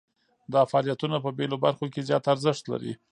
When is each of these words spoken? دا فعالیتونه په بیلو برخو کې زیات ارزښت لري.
دا 0.53 0.61
فعالیتونه 0.71 1.17
په 1.23 1.29
بیلو 1.37 1.57
برخو 1.65 1.85
کې 1.93 2.05
زیات 2.09 2.23
ارزښت 2.33 2.63
لري. 2.71 2.93